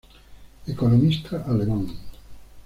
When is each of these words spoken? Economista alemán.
Economista 0.65 1.43
alemán. 1.45 1.85